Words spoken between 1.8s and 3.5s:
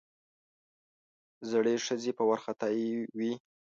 ښځې په وارخطايي وې.